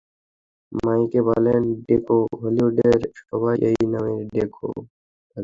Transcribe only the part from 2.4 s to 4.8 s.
হলিউডের সবাই এই নামেই ডাকে।